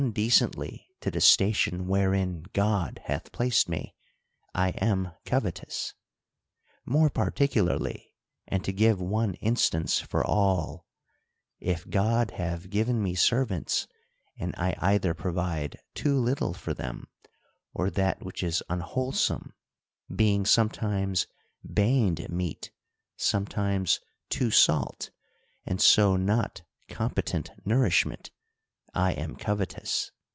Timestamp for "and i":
14.39-14.75